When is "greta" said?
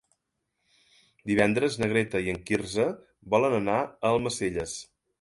1.93-2.23